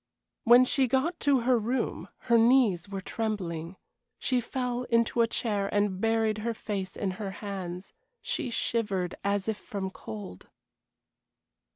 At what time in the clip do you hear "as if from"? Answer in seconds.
9.23-9.91